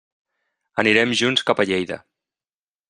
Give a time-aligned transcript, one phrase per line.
[0.83, 2.03] Anirem junts cap a Lleida.